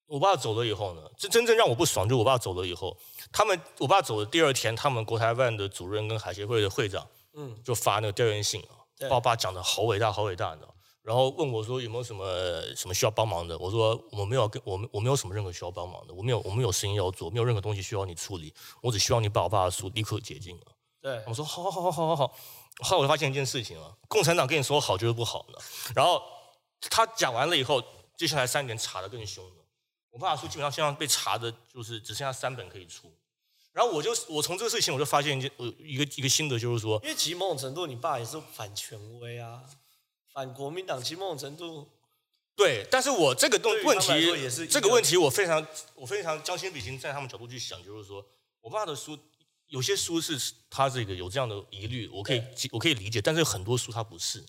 [0.08, 2.96] 我爸走了以后呢，这真正让我不爽，就是我爸走了以后，
[3.32, 10.74] 他们我爸走的第二天，他们国台办的主任跟海协会的会长，嗯，就发那个调研信啊，把我爸讲的好伟大，好伟大你知道。
[11.02, 12.26] 然后问我说有没有什么
[12.76, 13.56] 什么需要帮忙的？
[13.60, 20.64] 我说我没有跟我们我没有什么任何需要帮忙的，我没有我没有事情要做，没有任何东西需要你处理，我只希望你把我爸的书立刻解禁了。
[21.02, 22.36] 对，我说好好好好好好好。
[22.80, 25.60] 后来我就发现一件事情啊，共产党跟你说好就是不好呢。
[25.96, 26.22] 然后
[26.90, 27.84] 他讲完了以后，
[28.18, 29.65] 接下来三年查的更凶了。
[30.16, 33.12] 我爸的书基本上现在被查的就是只剩下三本可以出。
[33.74, 39.62] 然后我就我从这个事情我就发现一件呃一个一个心得就是说，因为其实某种程度你爸也是反权威啊。
[40.32, 41.90] 反国民党，其某种程度，
[42.56, 48.26] 对，但是我这个东问题也是这个问题，我非常我非常将心比心，在他们角度去想，就是说
[48.62, 49.18] 我爸的书
[49.68, 54.42] 有些书是他这个有这样的疑虑，我可以我可以理解，但是很多书他不是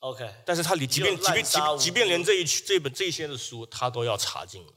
[0.00, 4.72] OK，但是他即便即便即即便连这一这本这些的书他都要查禁了。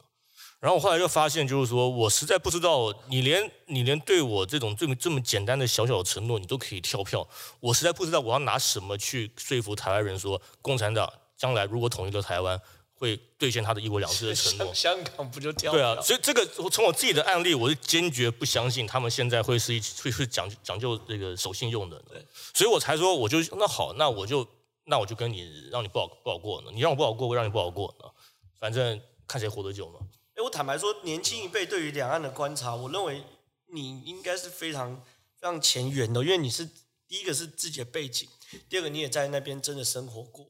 [0.60, 7.26] 然后我后来就发现，就是说我实在不知道，你连你连对我这种这么这么简单的小小的承诺，你都可以跳票。
[7.60, 12.60] 我实在不知道我要拿什么去说服台湾人说，共产党将来如果统一了台湾，
[12.94, 14.74] 会兑现他的一国两制的承诺。
[14.74, 15.94] 香港不就跳票？
[15.94, 21.96] 对啊，所以这个我从我自己的案例，我是坚决不相信他们现在会是一会是讲讲究这个守信用的。
[22.08, 22.20] 对，
[22.52, 24.44] 所以我才说，我就那好，那我就
[24.86, 28.10] 那我就跟你让你不好不好过呢，你让我不好过，我让你不好过呢，
[28.58, 30.00] 反正看谁活得久嘛。
[30.38, 33.24] 哎，我坦白说，年轻一辈对于两岸的观察，我认为
[33.72, 36.64] 你应该是非常非常前沿的，因为你是
[37.08, 38.28] 第一个是自己的背景，
[38.68, 40.48] 第二个你也在那边真的生活过，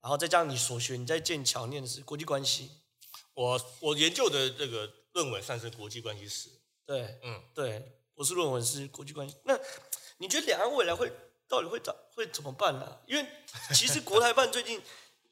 [0.00, 2.70] 然后再加上你所学，你在剑桥念的是国际关系，
[3.34, 6.48] 我我研究的这个论文算是国际关系史，
[6.86, 9.34] 对，嗯，对，不是论文是国际关系。
[9.42, 9.58] 那
[10.18, 11.12] 你觉得两岸未来会
[11.48, 12.98] 到底会怎会怎么办呢？
[13.08, 13.28] 因为
[13.74, 14.80] 其实国台办最近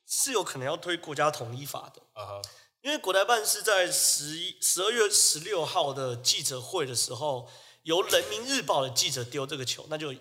[0.05, 2.43] 是有可能要推国家统一法的， 啊哈。
[2.85, 7.49] 因为国台办是在十一十二月十六号的记者会的时候，
[7.85, 10.15] 由人民日报的记者丢这个球，那就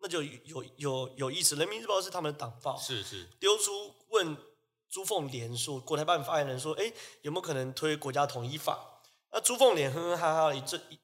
[0.00, 1.56] 那就有有有意思。
[1.56, 4.36] 人民日报是他们的党报，是是丢出问
[4.90, 9.00] 朱凤莲说，国台办发言人说，哎，有没有可能推国家统一法？
[9.32, 10.98] 那朱凤莲哼哼哈哈一这一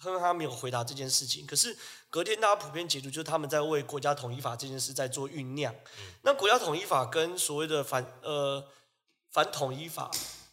[0.00, 1.46] 哼哼哈哈没有回答这件事情。
[1.46, 1.74] 可是
[2.10, 5.74] 隔天大家普遍解读就是他们在为国家统一法这件事在做酝酿。
[5.98, 8.62] 嗯、那国家统一法跟所谓的反呃
[9.30, 10.10] 反统一法。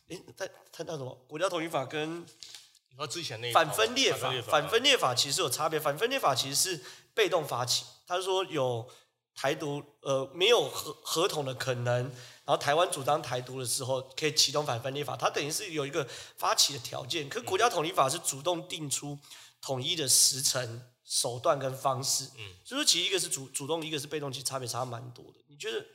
[0.09, 1.15] 诶，他他那什么？
[1.27, 5.79] 国家统一法跟你之前那反分裂法，反分裂法其实有差别。
[5.79, 8.89] 反分裂法其实是被动发起，他说有
[9.35, 15.15] 台独，呃，没有合合同的可能，然后台湾主张台独的时候，可以启动反分裂法。
[15.15, 16.05] 它等于是有一个
[16.37, 17.29] 发起的条件。
[17.29, 19.17] 可国家统一法是主动定出
[19.61, 22.25] 统一的时程、手段跟方式。
[22.37, 25.39] 嗯，所以说其实一个是主主动，一个是被动，其实差别差蛮多的。
[25.47, 25.85] 你觉得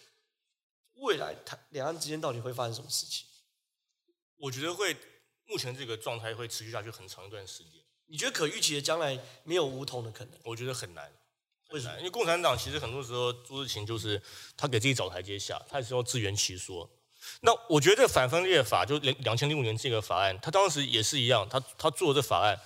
[0.95, 3.27] 未来台两岸之间到底会发生什么事情？
[4.37, 4.95] 我觉得会，
[5.47, 7.73] 目前这个状态会持续下去很长一段时间。
[8.07, 10.39] 你觉得可预期的将来没有武统的可能？
[10.45, 11.11] 我觉得很难，
[11.71, 11.97] 为什么？
[11.99, 14.21] 因为共产党其实很多时候做事情就是
[14.59, 16.89] 他给自己找台阶下，他也是要自圆其说。
[17.41, 22.61] 那我觉得反分裂法就两两千零五年这个法案，他当时也是一样，他他做的这法案，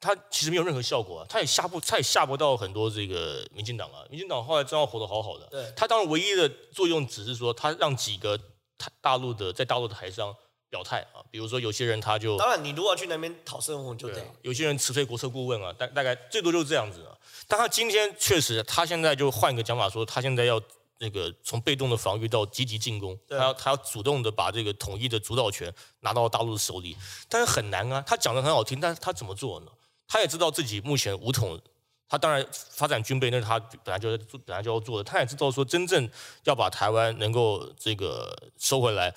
[0.00, 5.46] 他其实没有任何效果啊，他也吓不他也吓不到很多这个民进党啊，民进党后来真要活得好好的。
[5.50, 8.38] 对，他当然唯一的作用只是说，他让几个
[8.78, 10.34] 台大陆的在大陆的台商。
[10.72, 17.12] 表态啊，比如说有些人他就，当然你如果要去那边讨生活就得，有些人辞退国策顾问啊，大大概最多就是这样子啊。
[17.46, 20.58] 但他今天确实，他现在就换一个讲法说，他现在要
[20.96, 26.96] 那个从被动的防御到积极进攻，他要他要主动的把这个统一的主导权拿到大陆的手里，
[27.28, 28.02] 但是很难啊。
[28.06, 29.66] 他讲的很好听，但是他怎么做呢？
[30.08, 31.60] 他也知道自己目前武统，
[32.08, 35.04] 他当然发展军备那是他本来就在做，本来就要做的。
[35.04, 36.08] 他也知道说，真正
[36.44, 39.14] 要把台湾能够这个收回来。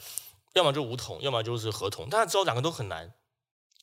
[0.56, 2.10] 要么就武统，要么就是合同。
[2.10, 3.14] 大家知道两个都很难，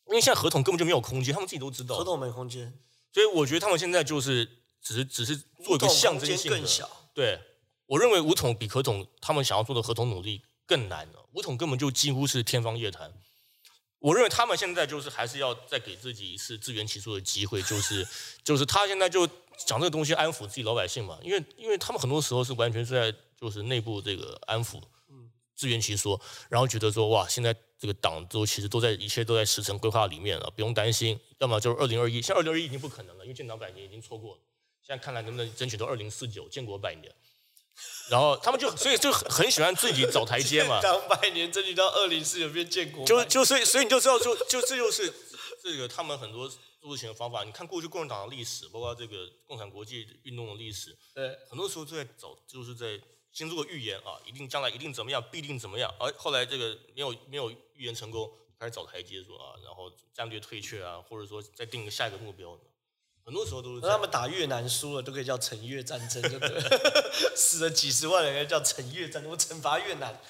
[0.06, 1.96] 因为现在合同根本就没有空间，他们自己都知道。
[1.98, 2.72] 合同没空间，
[3.12, 4.44] 所以我觉得他们现在就是
[4.80, 6.56] 只是只是做一个象征性的。
[6.56, 6.88] 更小。
[7.14, 7.38] 对，
[7.84, 11.28] 我认为武统比合同他们想要做的合同努力更难了。
[11.32, 13.12] 武统根本就几乎是天方夜谭。
[13.98, 18.08] 我认为他们现在就是还是要再给自己一次自圆其说的机会，就是
[18.42, 19.26] 就是他现在就
[19.66, 24.80] 讲这个东西安抚自己老百姓嘛，因为因为他们很多时候是完全是在就是内部这个安抚，
[25.62, 34.40] 自圆其说，然后觉得说哇，现在这个党都其实都在一切都在时程规划里面了，不用担心，要么就是二零二一，像二零二一已经不可能了，因为建党百年已经错过了，
[34.84, 37.14] 现在看来能不能争取到二零四九建国百年。
[38.10, 45.14] 然后他们就所以就很喜欢自己找台阶嘛， 党百年争取到二零四九变建国，就就所以所以你就知道就就这就是
[45.62, 46.48] 这个他们很多
[46.80, 47.44] 做事情的方法。
[47.44, 53.00] 你看过去共产党的历史，包括这个共产国际运动的历史，对，很多时候都在找，就是在
[53.32, 55.92] 先做个预言啊，一定将来一定怎么样，必定怎么样。
[55.98, 62.58] 而后来这个没有没有预言成功，开始找台阶说啊，然后战略退却啊，或者说再定个下一个目标。
[63.24, 66.60] 很多时候都是他们打越南输了，都可以叫惩越战争，对不对？
[67.34, 70.20] 死了几十万人，叫惩越战争，我惩罚越南。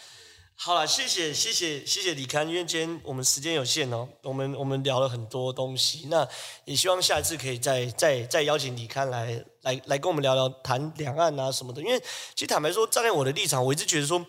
[0.54, 6.26] 好了，谢谢谢谢谢谢李刊，因为今天我们时间有限哦，我们我们聊了很多东西，那
[6.64, 11.82] 也希望下一次可以再再再邀请李刊来来来跟我们聊聊谈两岸啊什么的。
[11.82, 11.98] 因为
[12.34, 14.24] 其实坦白说，站在我的立场，我一直觉得说，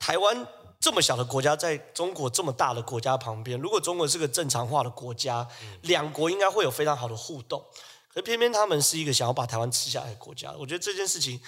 [0.00, 0.46] 台湾
[0.80, 5.46] 这么小的国家，在中国这么大的国家旁边，如果中国是个正常化的国家，
[5.82, 7.64] 两国应该会有非常好的互动。
[8.12, 11.40] 可偏偏他们是一个想要把台湾吃下来的国家，我觉得这件事情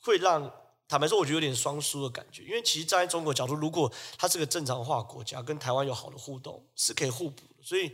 [0.00, 0.50] 会让
[0.86, 2.42] 坦白说，我觉得有点双输的感觉。
[2.42, 7.62] 因为其实站在中国角度，如果它是个正常化国家，跟台湾有好的互动，是可以互补的。
[7.62, 7.90] 所以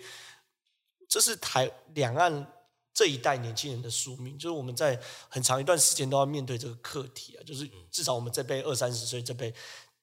[1.09, 2.53] 这是台两岸
[2.93, 7.38] 这一代年轻人的宿命，就是我们在很长一段时间都要面对这个课题啊。
[7.47, 9.55] 就是至少我们这辈二三十岁这辈，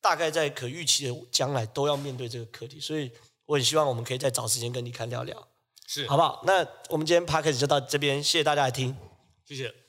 [0.02, 2.80] 大概在可预期的将来都要面对这个课题。
[2.80, 3.12] 所以
[3.46, 5.48] 我很希望我们可以再找时间跟你看聊聊。
[5.86, 6.42] 是，好不好？
[6.46, 8.96] 那我们今天 p a c k a g e 就到这边，谢谢大家来听，
[9.46, 9.87] 谢谢。